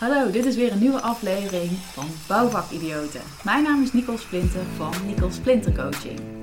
[0.00, 3.20] Hallo, dit is weer een nieuwe aflevering van Bouwvakidioten.
[3.44, 6.39] Mijn naam is Nicole Splinter van Nicole Splinter Coaching.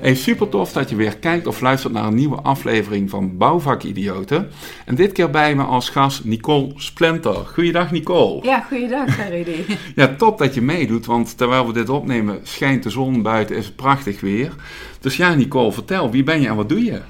[0.00, 4.50] Hey, super tof dat je weer kijkt of luistert naar een nieuwe aflevering van Bouwvakidioten.
[4.86, 7.34] En dit keer bij me als gast Nicole Splinter.
[7.34, 8.44] Goeiedag Nicole.
[8.44, 9.64] Ja, goeiedag Rudy.
[9.94, 13.66] ja, top dat je meedoet, want terwijl we dit opnemen schijnt de zon buiten, is
[13.66, 14.52] het prachtig weer.
[15.00, 17.00] Dus ja Nicole, vertel, wie ben je en wat doe je?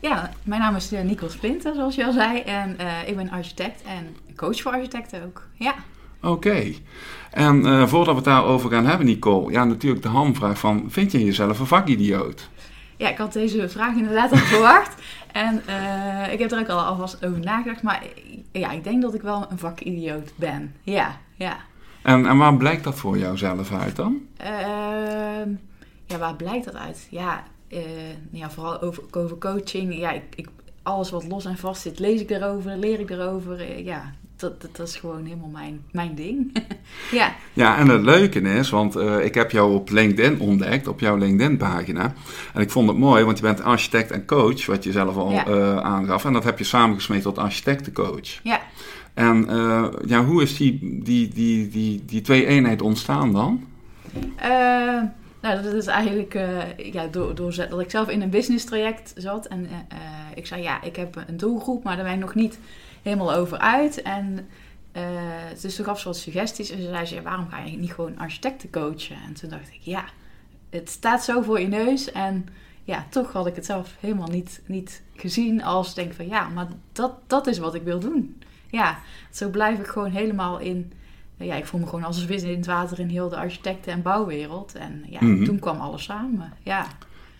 [0.00, 2.40] Ja, mijn naam is eh, Nicole Splinter, zoals je al zei.
[2.40, 5.42] En uh, ik ben architect en coach voor architecten ook.
[5.54, 5.74] Ja.
[6.22, 6.72] Oké.
[7.30, 11.12] En uh, voordat we het daarover gaan hebben, Nicole, ja, natuurlijk de hamvraag van, vind
[11.12, 12.48] je jezelf een vakidioot?
[12.96, 15.02] Ja, ik had deze vraag inderdaad al verwacht.
[15.32, 17.82] En uh, ik heb er ook al alvast over nagedacht.
[17.82, 18.02] Maar
[18.52, 20.74] ja, ik denk dat ik wel een vakidioot ben.
[20.82, 21.56] Ja, ja.
[22.02, 24.20] En, en waar blijkt dat voor jou zelf uit dan?
[24.40, 24.46] Uh,
[26.06, 27.06] ja, waar blijkt dat uit?
[27.10, 27.80] Ja, uh,
[28.30, 29.98] ja vooral over, over coaching.
[29.98, 30.48] Ja, ik, ik,
[30.82, 33.82] alles wat los en vast zit, lees ik erover, leer ik erover.
[33.84, 36.56] ja, dat, dat, dat, is gewoon helemaal mijn, mijn ding.
[37.10, 37.34] ja.
[37.52, 41.16] ja, en het leuke is, want uh, ik heb jou op LinkedIn ontdekt, op jouw
[41.16, 42.14] LinkedIn-pagina.
[42.54, 45.30] En ik vond het mooi, want je bent architect en coach, wat je zelf al
[45.30, 45.46] ja.
[45.46, 46.24] uh, aangaf.
[46.24, 48.40] En dat heb je samengesmeed tot architectencoach.
[48.42, 48.60] Ja.
[49.14, 53.66] En uh, ja, hoe is die, die, die, die, die twee eenheid ontstaan dan?
[55.40, 56.38] nou, dat is eigenlijk
[56.76, 59.46] ja, door, door dat ik zelf in een business traject zat.
[59.46, 59.68] En
[60.34, 62.58] ik zei, ja, ik heb een doelgroep, maar daar ben ik nog niet
[63.08, 64.02] helemaal over uit.
[64.02, 64.48] En
[64.96, 65.02] uh,
[65.60, 66.70] dus toen gaf ze wat suggesties.
[66.70, 69.16] En ze zei ze, waarom ga je niet gewoon architecten coachen?
[69.26, 70.04] En toen dacht ik, ja,
[70.70, 72.12] het staat zo voor je neus.
[72.12, 72.46] En
[72.84, 76.66] ja, toch had ik het zelf helemaal niet, niet gezien als denk van, ja, maar
[76.92, 78.42] dat, dat is wat ik wil doen.
[78.70, 78.98] Ja,
[79.30, 80.92] zo blijf ik gewoon helemaal in...
[81.36, 83.92] Ja, ik voel me gewoon als een vis in het water in heel de architecten-
[83.92, 84.74] en bouwwereld.
[84.74, 85.44] En ja, mm -hmm.
[85.44, 86.86] toen kwam alles samen, ja.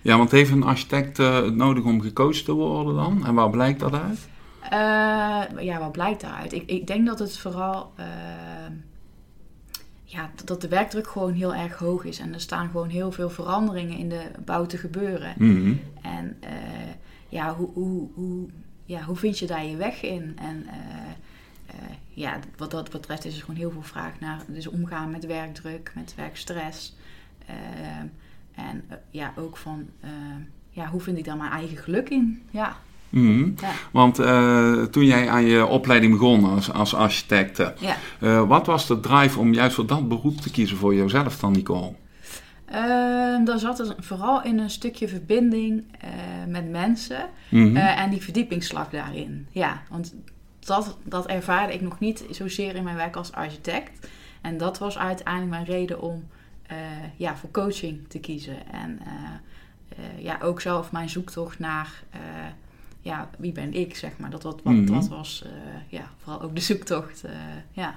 [0.03, 3.27] Ja, want heeft een architect uh, het nodig om gecoacht te worden dan?
[3.27, 4.29] En waar blijkt dat uit?
[4.65, 6.53] Uh, ja, wat blijkt daaruit?
[6.53, 7.93] Ik, ik denk dat het vooral.
[8.01, 8.07] Uh,
[10.05, 12.19] ja, dat de werkdruk gewoon heel erg hoog is.
[12.19, 15.35] En er staan gewoon heel veel veranderingen in de bouw te gebeuren.
[15.37, 15.81] Mm -hmm.
[16.03, 16.51] En uh,
[17.29, 18.49] ja, hoe, hoe, hoe,
[18.85, 20.39] ja, hoe vind je daar je weg in?
[20.41, 20.67] En
[22.09, 24.41] ja, wat dat betreft is er gewoon heel veel vraag naar.
[24.47, 26.97] Dus omgaan met werkdruk, met werkstress.
[28.55, 29.89] en ja, ook van.
[30.71, 32.43] ja, hoe vind ik daar mijn eigen geluk in?
[32.51, 32.77] Ja.
[33.09, 33.55] Mm.
[33.61, 33.71] Ja.
[33.91, 37.97] Want uh, toen jij aan je opleiding begon als, als architect, ja.
[38.21, 41.53] uh, wat was de drive om juist voor dat beroep te kiezen voor jezelf dan,
[41.53, 41.93] Nicole?
[42.69, 42.75] Uh,
[43.45, 45.85] daar zat er vooral in een stukje verbinding
[46.47, 47.63] met mensen Mhm.
[47.63, 47.77] mm -hmm.
[47.77, 49.47] en die verdiepingsslag daarin.
[49.51, 50.15] Ja, want
[50.59, 54.09] dat, dat ervaarde ik nog niet zozeer in mijn werk als architect.
[54.41, 56.25] En dat was uiteindelijk mijn reden om
[57.17, 58.73] ja, voor coaching te kiezen.
[58.73, 59.01] En
[60.19, 62.03] ja, ook zelf mijn zoektocht naar
[63.01, 64.31] ja, wie ben ik, zeg maar.
[64.31, 65.51] Dat, wat, wat, dat was uh,
[65.89, 67.23] ja, vooral ook de zoektocht.
[67.25, 67.31] Uh,
[67.73, 67.95] ja.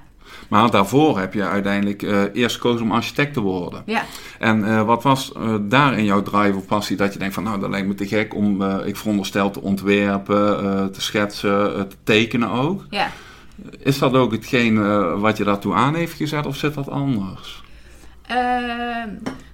[0.48, 3.82] Maar daarvoor heb je uiteindelijk uh, eerst gekozen om architect te worden.
[3.86, 4.04] Ja.
[4.38, 7.42] En wat was daar in jouw drive of passie dat je denkt van...
[7.42, 12.50] nou, dat lijkt me te gek om, ik veronderstel, te ontwerpen, te schetsen, te tekenen
[12.50, 12.86] ook.
[12.90, 13.10] Ja.
[13.78, 17.62] Is dat ook hetgeen wat je daartoe aan heeft gezet of zit dat anders?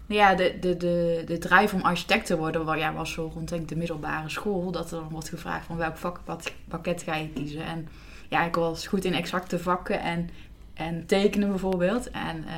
[0.09, 3.63] Ja, de, de, de, de drive om architect te worden ja, was zo rond denk
[3.63, 4.71] ik, de middelbare school.
[4.71, 7.65] Dat er dan wordt gevraagd van welk vakpakket ga je kiezen.
[7.65, 7.89] En
[8.29, 10.31] ja, ik was goed in exacte vakken en,
[10.75, 12.11] en tekenen bijvoorbeeld.
[12.11, 12.53] En uh,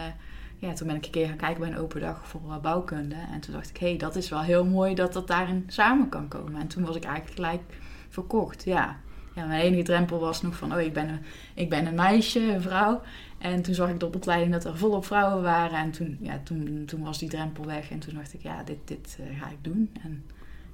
[0.58, 3.16] ja, toen ben ik een keer gaan kijken bij een open dag voor uh, bouwkunde.
[3.32, 6.08] En toen dacht ik, hé, hey, dat is wel heel mooi dat dat daarin samen
[6.08, 6.60] kan komen.
[6.60, 7.62] En toen was ik eigenlijk gelijk
[8.08, 9.00] verkocht, ja.
[9.34, 11.20] Ja, mijn enige drempel was nog van, oh, ik ben een,
[11.54, 13.02] ik ben een meisje, een vrouw.
[13.38, 15.78] En toen zag ik op de opleiding dat er volop vrouwen waren.
[15.78, 17.90] En toen, ja, toen, toen was die drempel weg.
[17.90, 19.90] En toen dacht ik, ja, dit, dit uh, ga ik doen.
[20.02, 20.24] En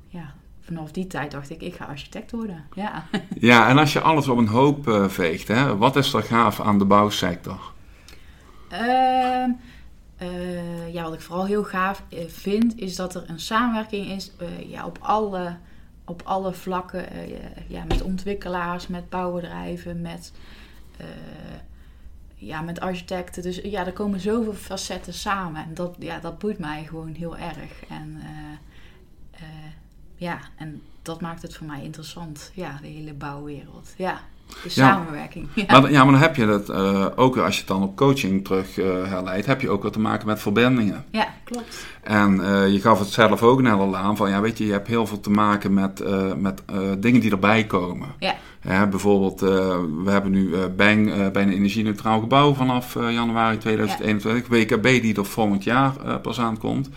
[0.08, 2.64] ja, vanaf die tijd dacht ik, ik ga architect worden.
[2.74, 3.06] Ja,
[3.50, 6.60] ja en als je alles op een hoop uh, veegt, hè, wat is er gaaf
[6.60, 7.72] aan de bouwsector?
[8.72, 9.44] Uh,
[10.22, 14.32] uh, ja, wat ik vooral heel gaaf eh, vind, is dat er een samenwerking is
[14.66, 15.56] ja, op alle
[16.06, 17.38] op alle vlakken, uh,
[17.68, 20.32] ja, met ontwikkelaars, met bouwbedrijven, met,
[21.00, 21.06] uh,
[22.34, 23.42] ja, met architecten.
[23.42, 25.64] Dus ja, er komen zoveel facetten samen.
[25.64, 27.84] En dat, ja, dat boeit mij gewoon heel erg.
[27.88, 29.46] En uh,
[30.14, 32.50] ja, en dat maakt het voor mij interessant.
[32.54, 33.94] Ja, de hele bouwwereld.
[33.96, 34.20] Ja,
[34.62, 35.48] de samenwerking.
[35.54, 35.80] Ja.
[35.80, 36.72] Maar, ja maar dan heb je dat
[37.16, 38.74] ook als je het dan op coaching terug
[39.08, 41.04] herleidt, heb je ook wat te maken met verbindingen.
[41.10, 41.86] Ja, klopt.
[42.06, 44.72] En uh, je gaf het zelf ook net al aan van, ja weet je, je
[44.72, 48.08] hebt heel veel te maken met, uh, met uh, dingen die erbij komen.
[48.18, 48.34] Ja.
[48.62, 54.48] Ja, bijvoorbeeld, we hebben nu Bang bij een energie-neutraal gebouw vanaf januari 2021.
[54.48, 56.90] WKB die er volgend jaar pas aankomt.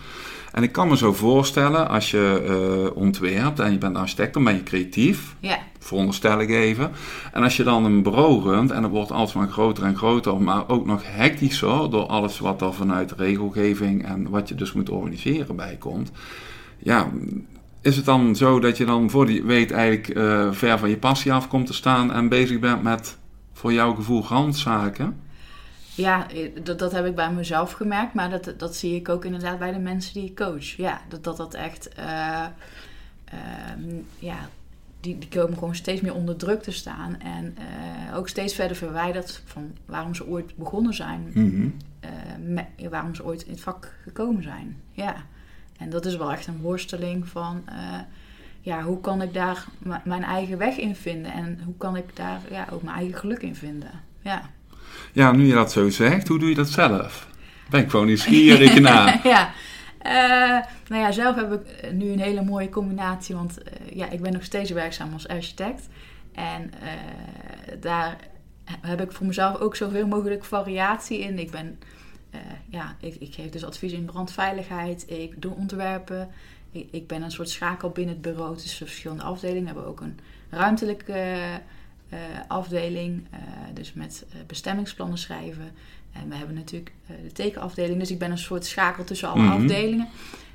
[0.52, 2.46] En ik kan me zo voorstellen, als je
[2.92, 5.36] uh, ontwerpt en je bent architect, dan ben je creatief.
[5.40, 5.58] Ja.
[5.78, 6.90] Veronderstel ik even.
[7.32, 10.68] En als je dan een bureau runt en het wordt alsmaar groter en groter, maar
[10.68, 15.56] ook nog hectischer door alles wat er vanuit regelgeving en wat je dus moet organiseren
[15.56, 16.10] bij komt.
[16.78, 17.08] Ja,
[17.82, 20.96] is het dan zo dat je dan voor die weet eigenlijk uh, ver van je
[20.96, 23.18] passie af komt te staan en bezig bent met
[23.52, 25.16] voor jouw gevoel randzaken?
[25.94, 26.26] Ja,
[26.62, 29.72] dat, dat heb ik bij mezelf gemerkt, maar dat, dat zie ik ook inderdaad bij
[29.72, 30.64] de mensen die ik coach.
[30.64, 32.46] Ja, dat dat, dat echt, uh,
[34.18, 34.48] ja,
[35.00, 38.76] die, die komen gewoon steeds meer onder druk te staan en uh, ook steeds verder
[38.76, 41.74] verwijderd van waarom ze ooit begonnen zijn, mm
[42.90, 44.76] waarom ze ooit in het vak gekomen zijn.
[44.92, 45.16] Ja,
[45.78, 47.64] en dat is wel echt een worsteling van,
[48.60, 49.66] ja, hoe kan ik daar
[50.04, 53.42] mijn eigen weg in vinden en hoe kan ik daar ja, ook mijn eigen geluk
[53.42, 53.90] in vinden.
[54.20, 54.50] Ja.
[55.12, 57.28] Ja, nu je dat zo zegt, hoe doe je dat zelf?
[57.70, 59.20] Ben ik gewoon nieuwsgierig naar.
[59.24, 59.52] ja.
[60.06, 64.20] Uh, nou ja, zelf heb ik nu een hele mooie combinatie, want uh, ja, ik
[64.20, 65.88] ben nog steeds werkzaam als architect.
[66.32, 66.88] En uh,
[67.80, 68.16] daar
[68.80, 71.38] heb ik voor mezelf ook zoveel mogelijk variatie in.
[71.38, 71.78] Ik ben,
[72.68, 76.28] ja, ik, ik, geef dus advies in brandveiligheid, ik doe ontwerpen.
[76.72, 79.62] Ik, ik ben een soort schakel binnen het bureau tussen verschillende afdelingen.
[79.62, 80.18] We hebben ook een
[80.50, 81.36] ruimtelijke
[82.48, 83.38] afdeling, uh,
[83.74, 85.70] dus met uh, bestemmingsplannen schrijven.
[86.12, 86.92] En we hebben natuurlijk
[87.22, 89.62] de tekenafdeling, dus ik ben een soort schakel tussen alle mm -hmm.
[89.62, 90.08] afdelingen.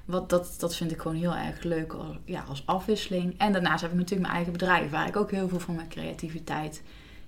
[0.05, 3.33] Wat, dat, dat vind ik gewoon heel erg leuk als, ja, als afwisseling.
[3.37, 5.87] En daarnaast heb ik natuurlijk mijn eigen bedrijf, waar ik ook heel veel van mijn
[5.87, 6.81] creativiteit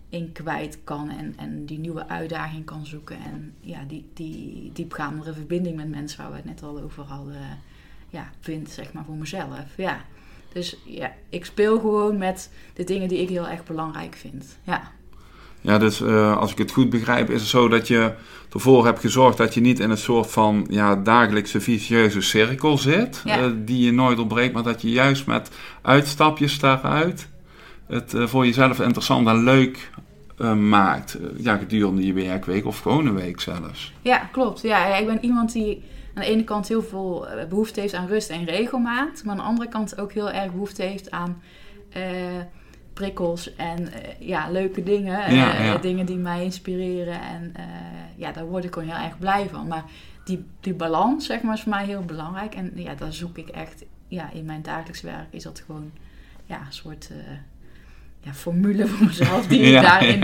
[0.09, 1.09] in kwijt kan.
[1.09, 3.17] En, en die nieuwe uitdaging kan zoeken.
[3.17, 7.59] En ja, die, die diepgaandere verbinding met mensen waar we het net al over hadden,
[8.09, 9.77] ja, vind zeg maar voor mezelf.
[9.77, 10.05] Ja.
[10.57, 14.57] Dus ja, ik speel gewoon met de dingen die ik heel erg belangrijk vind.
[14.63, 14.91] Ja.
[15.61, 18.13] Ja, dus uh, als ik het goed begrijp, is het zo dat je
[18.53, 23.21] ervoor hebt gezorgd dat je niet in een soort van ja, dagelijkse vicieuze cirkel zit,
[23.25, 23.39] ja.
[23.39, 25.49] uh, die je nooit opbreekt, maar dat je juist met
[25.81, 27.27] uitstapjes daaruit
[27.87, 29.89] het uh, voor jezelf interessant en leuk
[30.69, 31.17] maakt.
[31.37, 33.93] ja, gedurende je werkweek of gewoon een week zelfs.
[34.01, 34.61] Ja, klopt.
[34.61, 38.29] Ja, ik ben iemand die aan de ene kant heel veel behoefte heeft aan rust
[38.29, 41.41] en regelmaat, maar aan de andere kant ook heel erg behoefte heeft aan
[41.97, 42.03] uh,
[42.93, 43.87] prikkels en uh,
[44.19, 45.33] ja, leuke dingen.
[45.33, 45.77] Ja, ja.
[45.77, 47.21] Dingen die mij inspireren.
[47.21, 47.53] En
[48.15, 49.67] ja, daar word ik gewoon heel erg blij van.
[49.67, 49.83] Maar
[50.25, 52.55] die, die balans, zeg maar, is voor mij heel belangrijk.
[52.55, 55.91] En ja, daar zoek ik echt, ja, in mijn dagelijks werk is dat gewoon,
[56.45, 57.11] ja, een soort
[58.27, 60.23] ja, formule voor mezelf die ik daarin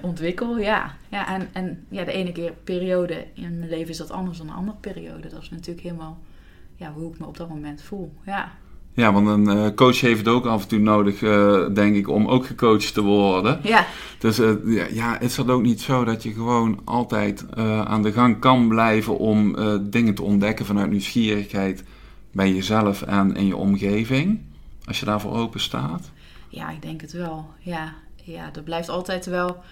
[0.00, 0.58] ontwikkel.
[0.58, 4.38] Ja, ja en, en ja, de ene keer periode in mijn leven is dat anders
[4.38, 5.28] dan een andere periode.
[5.28, 6.18] Dat is natuurlijk helemaal
[6.76, 8.12] ja, hoe ik me op dat moment voel.
[8.26, 8.52] Ja.
[8.94, 12.08] Ja, want een uh, coach heeft het ook af en toe nodig, uh, denk ik,
[12.08, 13.60] om ook gecoacht te worden.
[13.62, 13.86] Ja.
[14.18, 17.44] Dus uh, ja, is dat ook niet zo dat je gewoon altijd
[17.84, 19.56] aan de gang kan blijven om
[19.90, 21.84] dingen te ontdekken vanuit nieuwsgierigheid
[22.32, 24.40] bij jezelf en in je omgeving?
[24.84, 26.10] Als je daarvoor open staat?
[26.52, 27.46] Ja, ik denk het wel.
[27.58, 29.62] Ja, ja dat blijft altijd wel.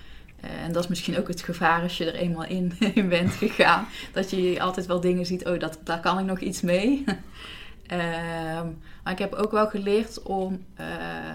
[0.40, 3.86] en dat is misschien ook het gevaar als je er eenmaal in, in bent gegaan.
[4.12, 7.04] Dat je altijd wel dingen ziet, oh, dat, daar kan ik nog iets mee.
[7.06, 10.86] Um, maar ik heb ook wel geleerd om uh,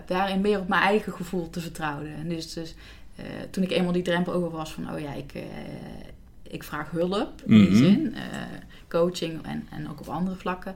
[0.05, 2.15] daarin meer op mijn eigen gevoel te vertrouwen.
[2.15, 2.75] En dus, dus
[3.19, 5.33] uh, toen ik eenmaal die drempel over was van, oh ja, ik,
[6.43, 7.75] ik vraag hulp in die mm -hmm.
[7.75, 8.15] zin,
[8.87, 10.75] coaching en, en ook op andere vlakken.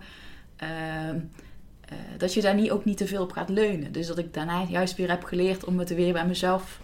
[1.89, 3.91] Ehm, dat je daar niet, ook niet te veel op gaat leunen.
[3.91, 6.79] Dus dat ik daarna juist weer heb geleerd om het weer bij mezelf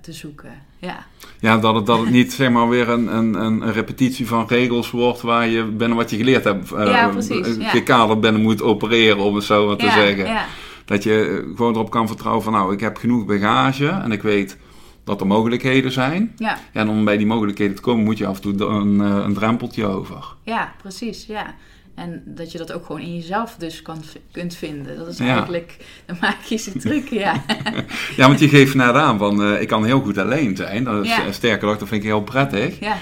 [0.00, 0.52] te zoeken.
[0.78, 1.06] Ja,
[1.40, 4.90] ja dat, het, dat het niet zeg maar weer een, een, een repetitie van regels
[4.90, 7.68] wordt waar je binnen wat je geleerd hebt, uh, ja, precies, ja.
[7.68, 10.26] gekaderd binnen moet opereren, om het zo maar te ja, zeggen.
[10.26, 10.46] Ja.
[10.84, 14.56] Dat je gewoon erop kan vertrouwen van nou, ik heb genoeg bagage en ik weet
[15.04, 16.32] dat er mogelijkheden zijn.
[16.36, 19.34] Ja en om bij die mogelijkheden te komen moet je af en toe een, een
[19.34, 20.34] drempeltje over.
[20.42, 21.26] Ja, precies.
[21.26, 21.54] Ja.
[21.98, 24.98] En dat je dat ook gewoon in jezelf dus kan, kunt vinden.
[24.98, 25.76] Dat is eigenlijk
[26.06, 27.44] de magische truc, ja.
[28.16, 30.84] ja, want je geeft net aan van, uh, ik kan heel goed alleen zijn.
[30.84, 31.32] Dat is, ja.
[31.32, 32.80] Sterker nog, dat vind ik heel prettig.
[32.80, 32.96] Ja.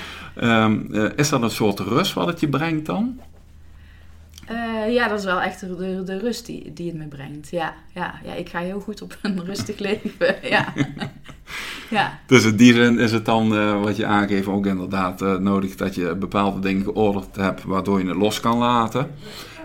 [0.65, 3.21] Um, uh, is dat een soort rust wat het je brengt dan?
[4.51, 7.51] Uh, ja, dat is wel echt de, de rust die, die het me brengt.
[7.51, 10.37] Ja, ja, ja, ik ga heel goed op een rustig leven.
[10.43, 10.73] Ja.
[11.91, 12.19] ja.
[12.27, 15.77] Dus in die zin is het dan, uh, wat je aangeeft, ook inderdaad uh, nodig
[15.77, 19.11] dat je bepaalde dingen georderd hebt waardoor je het los kan laten.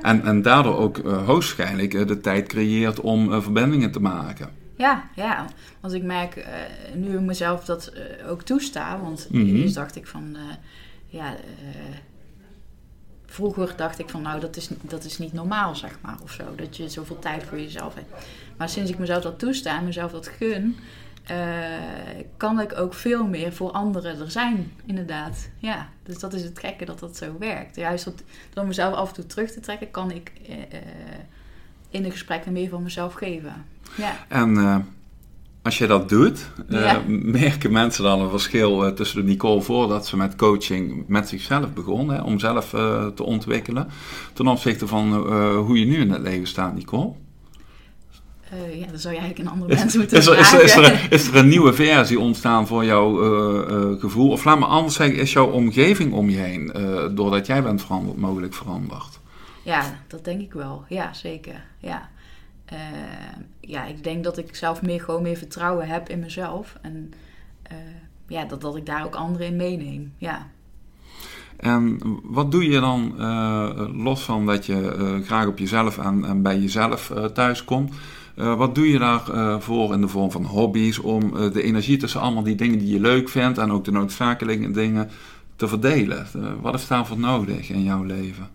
[0.02, 4.50] En, en daardoor ook hoogstwaarschijnlijk de tijd creëert om verbindingen te maken.
[4.78, 5.46] Ja, ja,
[5.80, 6.46] want ik merk
[6.96, 7.94] nu ik mezelf dat
[8.28, 9.00] ook toesta.
[9.02, 9.56] Want mm -hmm.
[9.56, 10.38] eerst dacht ik van,
[11.06, 11.36] ja
[13.32, 16.44] vroeger dacht ik van nou, dat is, dat is niet normaal, zeg maar, of zo.
[16.56, 18.26] Dat je zoveel tijd voor jezelf hebt.
[18.58, 20.78] Maar sinds ik mezelf dat toesta en mezelf dat gun,
[22.38, 25.50] kan ik ook veel meer voor anderen er zijn, inderdaad.
[25.58, 27.76] Ja, dus dat is het gekke dat dat zo werkt.
[27.76, 28.14] Juist door,
[28.54, 30.32] door mezelf af en toe terug te trekken, kan ik
[31.90, 33.66] in de gesprekken meer van mezelf geven.
[33.98, 34.26] Ja.
[34.28, 34.86] En
[35.62, 40.08] als je dat doet, eh, merken mensen dan een verschil uh, tussen de Nicole voordat
[40.08, 42.70] ze met coaching met zichzelf begon, hè, om zelf
[43.16, 43.88] te ontwikkelen,
[44.34, 45.14] ten opzichte van
[45.56, 47.14] hoe je nu in het leven staat, Nicole?
[48.74, 51.48] Ja, dan zou je eigenlijk een andere mensen moeten is er, is, er, is een
[51.48, 53.16] nieuwe versie ontstaan voor jouw
[53.98, 54.30] gevoel?
[54.30, 56.72] Of laat me anders zeggen, is jouw omgeving om je heen,
[57.16, 59.20] doordat jij bent veranderd, mogelijk veranderd?
[59.64, 60.86] Ja, dat denk ik wel.
[60.90, 61.64] Ja, zeker.
[61.80, 62.10] Ja.
[63.60, 66.76] Ja, ik denk dat ik zelf meer, gewoon meer vertrouwen heb in mezelf.
[66.82, 67.14] En
[68.28, 70.14] ja, dat, dat ik daar ook anderen in meeneem.
[70.18, 70.48] Ja.
[71.58, 73.16] En wat doe je dan,
[74.04, 77.94] los van dat je graag op jezelf en, en bij jezelf thuis komt,
[78.36, 82.44] wat doe je daarvoor voor in de vorm van hobby's om de energie tussen allemaal
[82.44, 85.10] die dingen die je leuk vindt en ook de noodzakelijke dingen
[85.56, 86.28] te verdelen?
[86.62, 88.50] wat is daarvoor nodig in jouw leven?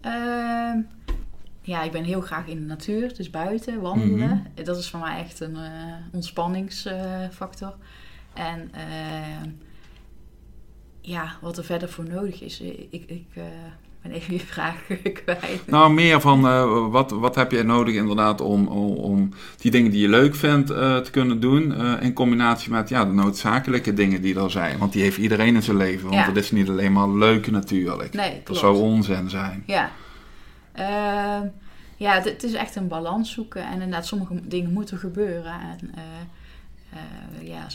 [0.00, 0.78] Ehm,
[1.62, 4.46] ja, ik ben heel graag in de natuur, dus buiten, wandelen.
[4.54, 4.64] Mhm.
[4.64, 5.56] Dat is voor mij echt een
[6.12, 7.74] ontspanningsfactor.
[8.34, 9.52] en uh,
[11.00, 13.44] ja, wat er verder voor nodig is, ik, ik uh,
[14.02, 14.76] ben even je vraag
[15.24, 15.66] kwijt.
[15.66, 16.40] Nou, meer van
[16.90, 20.66] wat, wat heb je nodig inderdaad om, om, om die dingen die je leuk vindt
[20.66, 24.78] te kunnen doen, in combinatie met ja, de noodzakelijke dingen die er zijn.
[24.78, 28.14] Want die heeft iedereen in zijn leven, want het is niet alleen maar leuk natuurlijk.
[28.14, 29.62] Nee, Dat zou onzin zijn.
[29.66, 29.90] Ja.
[30.72, 31.46] Ehm,
[31.96, 33.66] ja, het, is echt een balans zoeken.
[33.66, 35.52] En inderdaad, sommige dingen moeten gebeuren.
[35.52, 35.94] En
[37.42, 37.66] ja,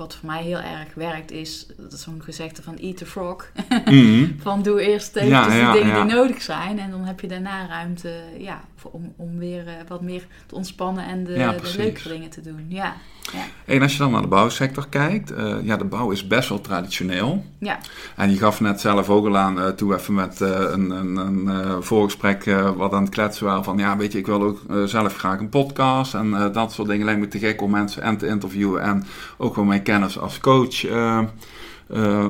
[0.00, 3.50] wat voor mij heel erg werkt, is zo'n gezegde van eat the frog.
[3.84, 4.26] Mhm.
[4.42, 6.78] van doe eerst eventjes ja, de dingen die nodig zijn.
[6.78, 11.24] En dan heb je daarna ruimte ja, om, om weer wat meer te ontspannen en
[11.24, 12.66] de, de leuke dingen te doen.
[12.68, 12.96] Ja.
[13.32, 13.44] Ja.
[13.64, 16.60] En als je dan naar de bouwsector kijkt, uh, ja, de bouw is best wel
[16.60, 17.44] traditioneel.
[17.58, 17.78] Ja.
[18.16, 21.82] En je gaf net zelf ook al aan, uh, toen even met een, een, een
[21.82, 22.44] voorgesprek
[22.76, 25.48] wat aan het kletsen waren van, ja, weet je, ik wil ook zelf graag een
[25.48, 27.04] podcast en dat soort dingen.
[27.04, 29.04] Lijkt me te gek om mensen en te interviewen en
[29.36, 30.84] ook gewoon mijn kennis als coach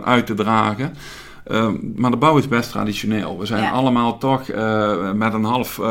[0.05, 0.95] uit te dragen.
[1.50, 3.38] Ehm, maar de bouw is best traditioneel.
[3.38, 5.87] We zijn allemaal toch uh, met een, half, uh,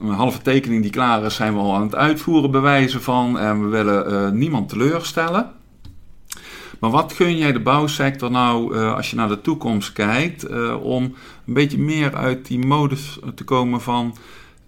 [0.00, 3.38] een halve tekening die klaar is, zijn we al aan het uitvoeren bewijzen van.
[3.38, 5.50] En we willen niemand teleurstellen.
[6.78, 10.48] Maar wat gun jij de bouwsector nou, als je naar de toekomst kijkt,
[10.80, 11.02] om
[11.46, 14.16] een beetje meer uit die modus te komen van.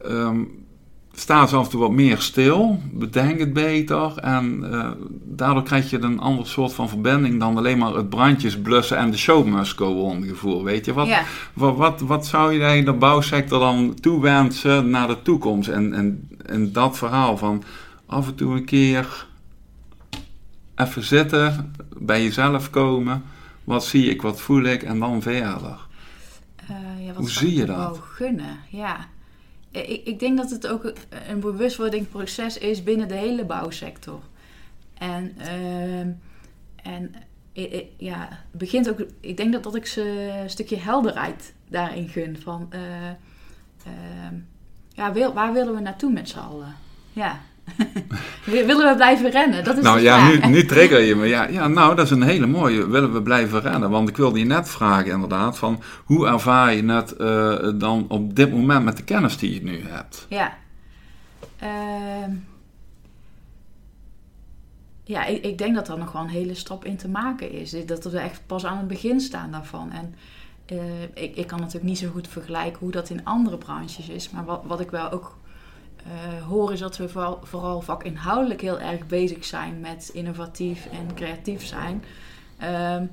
[0.06, 0.66] Um,
[1.18, 4.90] sta ze af en toe wat meer stil, bedenk het beter en uh,
[5.24, 9.10] daardoor krijg je een ander soort van verbinding dan alleen maar het brandjes blussen en
[9.10, 10.92] de show must go on gevoel, weet je.
[10.92, 11.08] Wat,
[11.52, 16.72] wat, wat, wat, zou je de bouwsector dan toewensen naar de toekomst en, en, en
[16.72, 17.62] dat verhaal van
[18.06, 19.26] af en toe een keer
[20.76, 23.22] even zitten, bij jezelf komen,
[23.64, 25.86] wat zie ik, wat voel ik en dan verder.
[26.70, 28.00] Uh, ja, Hoe zie je dat?
[28.02, 28.96] gunnen, ja
[29.76, 30.92] ik, ik, denk dat het ook
[31.28, 34.20] een bewustwordingsproces is binnen de hele bouwsector.
[34.94, 36.00] En, uh,
[36.82, 37.14] en
[37.96, 39.06] ja, het begint ook.
[39.20, 42.38] Ik denk dat, dat ik ze een stukje helderheid daarin gun.
[42.40, 42.80] Van uh,
[43.86, 44.38] uh,
[44.92, 46.74] ja, waar willen we naartoe met z'n allen?
[47.12, 47.40] Ja.
[48.44, 49.64] willen we blijven rennen?
[49.64, 51.26] Dat is nou ja, nu, nu trigger je me.
[51.26, 52.88] Ja, ja, nou, dat is een hele mooie.
[52.88, 53.90] Willen we blijven rennen?
[53.90, 58.36] Want ik wilde je net vragen, inderdaad, van hoe ervaar je het uh, dan op
[58.36, 60.26] dit moment met de kennis die je nu hebt?
[60.28, 60.56] Ja.
[61.62, 62.34] Uh,
[65.04, 67.76] ja, ik, ik, denk dat er nog wel een hele stap in te maken is.
[67.86, 69.92] Dat we echt pas aan het begin staan daarvan.
[69.92, 70.14] En
[70.72, 74.30] uh, ik, ik kan natuurlijk niet zo goed vergelijken hoe dat in andere branches is.
[74.30, 75.36] Maar wat, wat ik wel ook
[76.06, 81.14] uh, hoor is dat we vooral, vooral vakinhoudelijk heel erg bezig zijn met innovatief en
[81.14, 82.04] creatief zijn.
[82.98, 83.10] Um,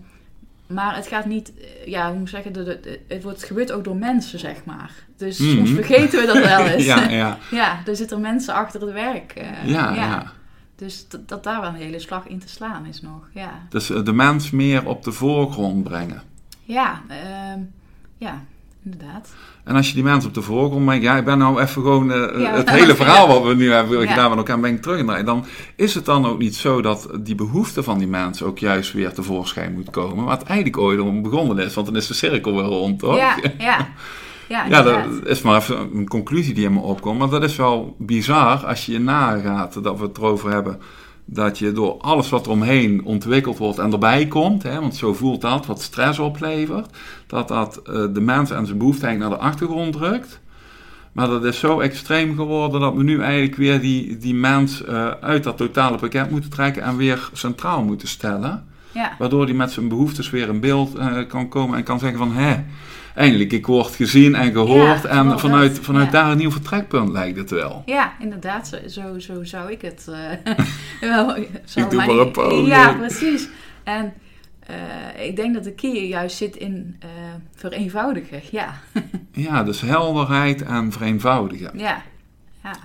[0.68, 3.72] maar het gaat niet, eh, ja, hoe moet ik zeggen, de, de, het, wordt, gebeurt
[3.72, 4.92] ook door mensen, zeg maar.
[5.18, 5.56] Dus mm -hmm.
[5.56, 6.86] soms vergeten we dat wel eens.
[6.86, 7.38] ja, ja.
[7.52, 9.34] ja, er zitten mensen achter het werk.
[9.38, 10.32] Uh, ja, ja,
[10.76, 13.52] Dus dat daar wel een hele slag in te slaan is nog, ja.
[13.70, 16.22] Dus de mens meer op de voorgrond brengen.
[16.64, 17.64] Ja, uh,
[18.18, 18.44] ja,
[18.84, 19.30] inderdaad.
[19.64, 22.12] En als je die mensen op de voorgrond brengt, ja, ik ben nou even gewoon
[22.12, 24.08] uh, het hele verhaal wat we nu hebben ja.
[24.08, 27.36] gedaan met elkaar, ben ik terug Dan is het dan ook niet zo dat die
[27.36, 31.58] behoefte van die mensen ook juist weer tevoorschijn moet komen, wat eigenlijk ooit om begonnen
[31.58, 33.18] is, want dan is de cirkel weer rond, toch?
[33.18, 33.88] Ja, ja.
[34.48, 37.20] Ja, ja, dat is maar even een conclusie die in me opkomt.
[37.20, 40.80] Maar dat is wel bizar als je je nagaat dat we het erover hebben
[41.26, 45.14] dat je door alles wat er omheen ontwikkeld wordt en erbij komt, hè, want zo
[45.14, 46.90] voelt dat, wat stress oplevert,
[47.28, 50.42] dat dat uh, de mens en zijn behoefte naar de achtergrond drukt.
[51.12, 55.08] Maar dat is zo extreem geworden dat we nu eigenlijk weer die, die mens uh,
[55.08, 58.68] uit dat totale pakket moeten trekken en weer centraal moeten stellen.
[58.92, 59.16] Ja.
[59.20, 62.32] Waardoor die met zijn behoeftes weer in beeld uh, kan komen en kan zeggen van
[62.32, 62.64] hé,
[63.16, 65.02] eindelijk, ik word gezien en gehoord.
[65.04, 66.12] Ja, en vanuit, dat, vanuit ja.
[66.12, 67.84] daar een nieuw vertrekpunt lijkt het wel.
[67.86, 68.68] Ja, inderdaad.
[68.68, 70.56] Zo, zo, zo zou ik het uh,
[71.12, 71.36] wel...
[71.76, 72.68] Ik doe maar een poging.
[72.68, 73.48] Ja, precies.
[73.84, 74.14] En
[74.60, 77.10] eh, ik denk dat de key juist zit in eh,
[77.56, 78.42] vereenvoudigen.
[78.52, 78.74] Ja,
[79.32, 81.72] Ja, dus helderheid en vereenvoudigen.
[81.80, 82.02] ja,
[82.64, 82.76] ja.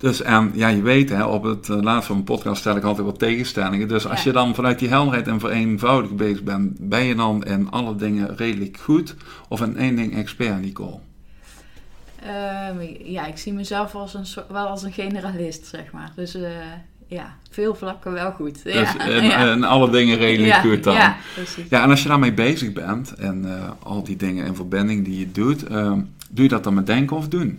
[0.00, 2.82] Dus en ja, je weet, hè, op het uh, laatste van mijn podcast stel ik
[2.82, 3.88] altijd wat tegenstellingen.
[3.88, 4.24] Dus als Ja.
[4.24, 8.36] je dan vanuit die helderheid en vereenvoudigen bezig bent, ben je dan in alle dingen
[8.36, 9.14] redelijk goed
[9.48, 10.98] of in één ding expert, Nicole?
[12.22, 16.12] Ehm, ja, ik zie mezelf als een, wel als een generalist, zeg maar.
[16.14, 16.50] Dus eh,
[17.06, 18.64] ja, veel vlakken wel goed.
[18.64, 20.94] Dus ja, in alle dingen redelijk ja, goed dan.
[20.94, 21.64] Ja, precies.
[21.68, 25.18] Ja, en als je daarmee bezig bent en eh, al die dingen in verbinding die
[25.18, 25.92] je doet, eh,
[26.30, 27.58] doe je dat dan met denken of doen?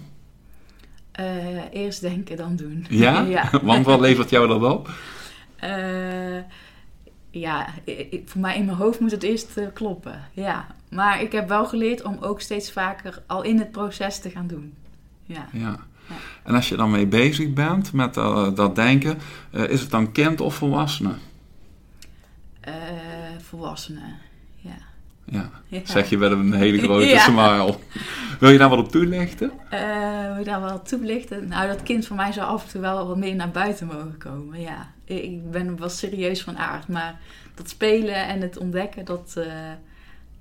[1.12, 2.86] Eh, eerst denken, dan doen.
[2.90, 3.22] Ja?
[3.38, 3.50] ja.
[3.64, 4.90] Want wat levert jou dat op?
[5.62, 6.38] Eh,
[7.30, 7.68] ja,
[8.26, 10.22] voor mij in mijn hoofd moet het eerst eh, kloppen.
[10.34, 14.30] Ja, maar ik heb wel geleerd om ook steeds vaker al in het proces te
[14.30, 14.74] gaan doen.
[15.24, 15.80] Ja, Ja.
[16.44, 18.14] En als je dan mee bezig bent met
[18.56, 19.18] dat denken,
[19.52, 21.14] is het dan kind of volwassene?
[22.62, 22.74] Eh,
[23.40, 24.18] volwassenen.
[25.32, 25.50] Ja.
[25.68, 25.78] Ja.
[25.78, 25.80] Ja.
[25.84, 27.20] Zeg je met een hele grote Ja.
[27.20, 27.76] smile.
[28.40, 29.52] Wil je daar wat op toelichten?
[29.70, 29.80] Eh,
[30.28, 31.48] wil je daar wel toelichten?
[31.48, 34.16] Nou, dat kind van mij zou af en toe wel wat meer naar buiten mogen
[34.18, 34.60] komen.
[34.62, 37.20] Ja, ik ben wel serieus van aard, maar
[37.56, 39.44] dat spelen en het ontdekken, dat, eh,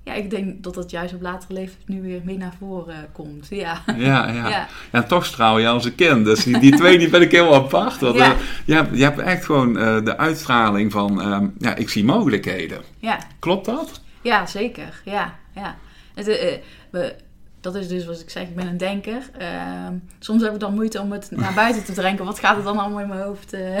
[0.03, 3.47] ja, ik denk dat dat juist op latere leeftijd nu weer meer naar voren komt.
[3.49, 3.81] Ja.
[3.97, 4.49] Ja, ja.
[4.55, 4.67] Ja.
[4.91, 6.25] En toch straal je als een kind.
[6.25, 7.99] Dus die, die twee die vind ik heel apart.
[7.99, 8.31] Want, Ja.
[8.31, 12.81] eh, je, hebt, je hebt echt gewoon de uitstraling van, ehm, ja, ik zie mogelijkheden.
[12.99, 14.01] ja, Klopt dat?
[14.21, 15.01] Ja, zeker.
[15.05, 15.75] Ja, ja.
[16.13, 16.57] Het, eh,
[16.89, 17.15] we,
[17.61, 19.29] dat is dus wat ik zeg, ik ben een denker.
[19.37, 22.25] Ehm, soms heb ik dan moeite om het naar buiten te drinken.
[22.25, 23.77] Wat gaat er dan allemaal in mijn hoofd eh,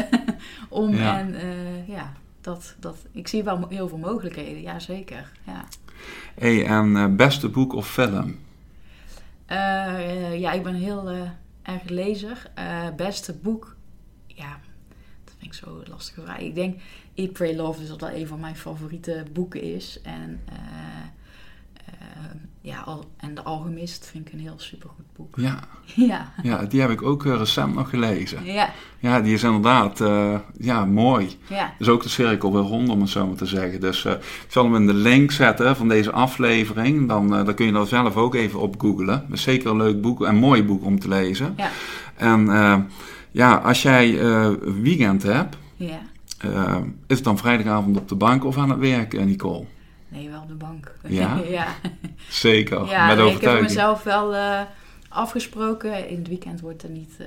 [0.69, 0.95] om?
[0.95, 1.19] Ja.
[1.19, 4.61] En eh, ja, dat, dat, ik zie wel heel veel mogelijkheden.
[4.61, 5.31] Ja, zeker.
[5.43, 5.65] Ja,
[6.35, 8.39] hey, en eh, beste boek of film?
[9.45, 11.19] Eh, ja ik ben heel eh,
[11.61, 12.51] erg lezer.
[12.53, 13.75] Eh, beste boek,
[15.41, 16.39] vind ik zo lastige vraag.
[16.39, 16.79] Ik denk
[17.15, 19.99] Eat, Pray, Love is dat wel een van mijn favoriete boeken is.
[20.03, 20.55] En, eh,
[21.85, 21.95] eh,
[22.61, 25.35] ja, al, en De Alchemist vind ik een heel supergoed boek.
[25.37, 25.59] Ja,
[25.95, 28.45] Ja, ja die heb ik ook eh, recent nog gelezen.
[28.45, 29.99] ja, Ja, die is inderdaad
[30.57, 31.37] ja, mooi.
[31.49, 31.73] ja.
[31.77, 33.79] Dus ook de cirkel weer rond, om het zo maar te zeggen.
[33.79, 37.07] Dus ik zal hem in de link zetten van deze aflevering.
[37.07, 39.23] Dan, dan kun je dat zelf ook even op googlen.
[39.27, 41.53] Het is zeker een leuk boek en mooi boek om te lezen.
[41.57, 41.69] Ja.
[42.15, 42.47] En
[43.31, 44.49] ja, als jij eh,
[44.81, 45.57] weekend hebt,
[46.37, 49.65] eh, is het dan vrijdagavond op de bank of aan het werk, eh, Nicole?
[50.07, 50.91] Nee, wel op de bank.
[51.07, 51.41] Ja?
[51.49, 51.67] ja.
[52.29, 53.67] Zeker, ja met nee, ik heb overtuiging.
[53.67, 54.35] mezelf wel
[55.09, 56.09] afgesproken.
[56.09, 57.17] In het weekend wordt er niet,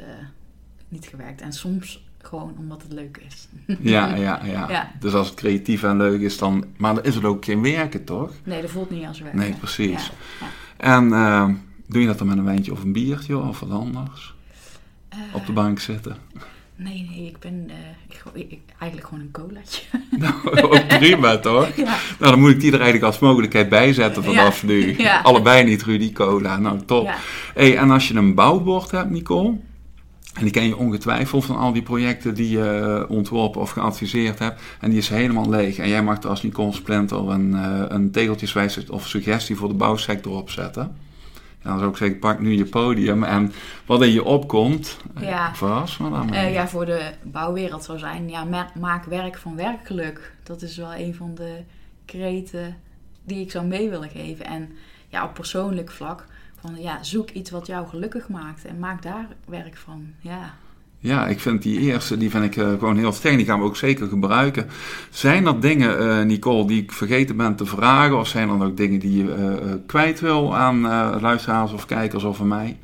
[0.88, 1.40] niet gewerkt.
[1.40, 3.48] En soms gewoon omdat het leuk is.
[3.80, 4.92] Ja, ja, ja, Ja.
[5.00, 6.64] Dus als het creatief en leuk is, dan...
[6.76, 8.30] Maar dan is het ook geen werken, toch?
[8.44, 9.34] Nee, dat voelt niet als werk.
[9.34, 10.12] Nee, precies.
[10.76, 11.08] En
[11.86, 14.33] doe je dat dan met een wijntje of een biertje of wat anders?
[15.30, 16.16] Eh, Op de bank zitten?
[16.76, 17.74] Nee, nee, ik ben eh,
[18.32, 19.82] ik, ik- eigenlijk gewoon een colaatje.
[20.18, 21.76] Nou, ook prima toch?
[21.76, 21.84] ja.
[22.18, 24.66] Nou, dan moet ik die er eigenlijk als mogelijkheid bij zetten vanaf Ja.
[24.66, 24.94] nu.
[24.98, 25.20] Ja.
[25.20, 26.58] Allebei niet Rudy Cola.
[26.58, 27.10] Nou, top.
[27.54, 29.48] Hey, en als je een bouwbord hebt, Nicole,
[30.34, 32.68] en die ken je ongetwijfeld van al die projecten die je
[33.08, 35.76] eh, ontworpen of geadviseerd hebt, en die is helemaal leeg.
[35.76, 37.52] En jij mag er als Nicole Splinter een,
[37.94, 40.96] een tegeltjeswijze of suggestie voor de bouwsector opzetten.
[41.64, 43.52] Dan zou ik zeggen, pak nu je podium en
[43.86, 45.54] wat in je opkomt, eh, Ja.
[45.54, 46.32] verras me dan.
[46.32, 50.34] Eh, ja, voor de bouwwereld zou zijn, ja, ma- maak werk van werkgeluk.
[50.42, 51.58] Dat is wel een van de
[52.04, 52.76] kreten
[53.24, 54.44] die ik zou mee willen geven.
[54.46, 54.72] En
[55.08, 56.26] ja, op persoonlijk vlak,
[56.60, 60.06] van ja, zoek iets wat jou gelukkig maakt en maak daar werk van.
[60.20, 60.54] Ja.
[61.04, 63.36] Ja, ik vind die eerste, die vind ik eh, gewoon heel sterk.
[63.36, 64.66] Die gaan we ook zeker gebruiken.
[65.10, 68.18] Zijn er dingen, eh, Nicole, die ik vergeten ben te vragen?
[68.18, 70.80] Of zijn er ook dingen die je eh, kwijt wil aan
[71.20, 72.78] luisteraars of kijkers of aan mij?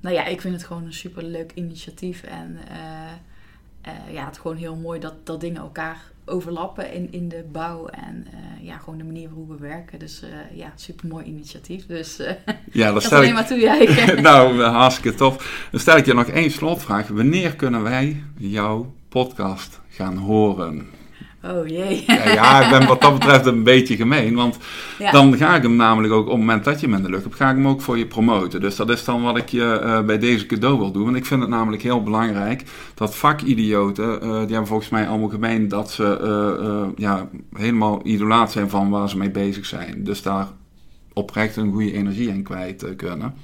[0.00, 2.22] Nou ja, ik vind het gewoon een superleuk initiatief.
[2.22, 2.58] En
[3.86, 7.44] eh, ja, het is gewoon heel mooi dat, dat dingen elkaar overlappen in, in de
[7.52, 7.86] bouw.
[7.86, 9.98] En eh, ja, gewoon de manier waarop we werken.
[9.98, 11.86] Dus eh, ja, super mooi initiatief.
[11.86, 12.34] Dus eh
[12.72, 13.34] Ja, dat stel alleen ik...
[13.34, 14.22] maar toejuichen.
[14.22, 15.68] nou, hartstikke tof.
[15.70, 17.08] Dan stel ik je nog één slotvraag.
[17.08, 20.88] Wanneer kunnen wij jouw podcast gaan horen?
[21.50, 22.04] Oh jee.
[22.06, 24.56] Ja, ja, ik ben wat dat betreft een beetje gemeen, want
[24.98, 25.10] Ja.
[25.10, 27.22] dan ga ik hem namelijk ook, op het moment dat je hem in de lucht
[27.22, 28.60] hebt, ga ik hem ook voor je promoten.
[28.60, 31.04] Dus dat is dan wat ik je eh, bij deze cadeau wil doen.
[31.04, 32.62] Want ik vind het namelijk heel belangrijk
[32.94, 38.52] dat vakidioten, eh, die hebben volgens mij allemaal gemeen dat ze eh, ja, helemaal idolaat
[38.52, 40.04] zijn van waar ze mee bezig zijn.
[40.04, 40.46] Dus daar
[41.18, 43.34] oprecht een goede energie in kwijt uh, kunnen.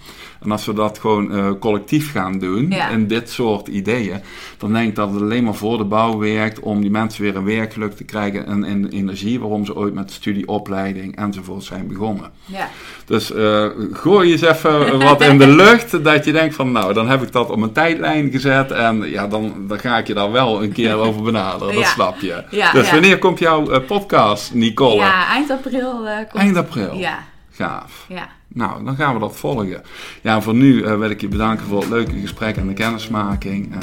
[0.40, 2.88] En als we dat gewoon uh, collectief gaan doen, ja.
[2.88, 4.20] in dit soort ideeën,
[4.58, 7.36] dan denk ik dat het alleen maar voor de bouw werkt om die mensen weer
[7.36, 11.86] een werkgeluk te krijgen en, en energie waarom ze ooit met studie, opleiding enzovoort zijn
[11.86, 12.30] begonnen.
[12.44, 12.68] Ja.
[13.04, 17.08] Dus uh, gooi eens even wat in de lucht, dat je denkt van nou, dan
[17.08, 20.32] heb ik dat op mijn tijdlijn gezet en ja, dan, dan ga ik je daar
[20.32, 22.44] wel een keer over benaderen, dat snap je.
[22.72, 24.96] Dus wanneer komt jouw podcast, Nicole?
[24.96, 25.92] Ja, eind april.
[26.30, 26.42] komt...
[26.42, 26.94] Eind april?
[26.94, 27.30] Ja.
[27.52, 28.06] Gaaf.
[28.08, 28.28] Ja.
[28.48, 29.82] Nou, dan gaan we dat volgen.
[30.22, 33.72] Ja, voor nu uh, wil ik je bedanken voor het leuke gesprek en de kennismaking.
[33.74, 33.80] En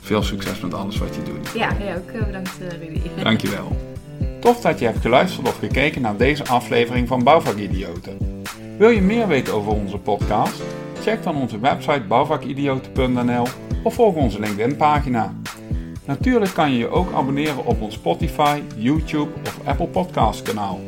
[0.00, 1.52] veel succes met alles wat je doet.
[1.54, 3.00] Ja, jij ook bedankt Rudy.
[3.22, 3.76] Dankjewel.
[4.40, 8.42] Tof dat je hebt geluisterd of gekeken naar deze aflevering van Bouwvakidioten.
[8.78, 10.62] Wil je meer weten over onze podcast?
[11.02, 13.46] Check dan onze website bouwvakidioten.nl
[13.82, 15.34] of volg onze LinkedIn pagina.
[16.04, 20.80] Natuurlijk kan je je ook abonneren op ons Spotify, YouTube of Apple Podcast kanaal.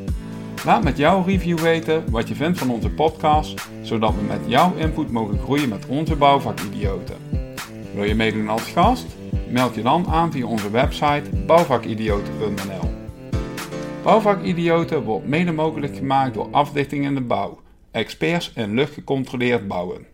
[0.64, 4.74] Laat met jouw review weten wat je vindt van onze podcast, zodat we met jouw
[4.76, 7.16] input mogen groeien met onze bouwvakidioten.
[7.94, 9.06] Wil je meedoen als gast?
[9.48, 12.90] Meld je dan aan via onze website bouwvakidioten.nl.
[14.02, 20.06] Bouwvakidioten wordt mede mogelijk gemaakt door Afdichting in de Bouw, experts in luchtgecontroleerd bouwen.